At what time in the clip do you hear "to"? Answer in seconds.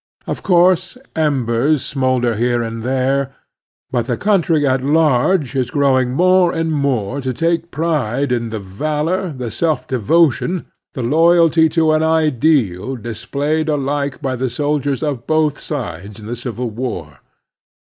7.21-7.31, 11.77-11.91